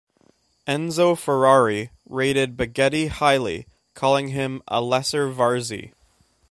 Enzo 0.67 1.15
Ferrari 1.15 1.91
rated 2.09 2.57
Baghetti 2.57 3.05
highly, 3.07 3.67
calling 3.93 4.29
him, 4.29 4.63
'a 4.67 4.81
lesser 4.81 5.31
Varzi'. 5.31 5.93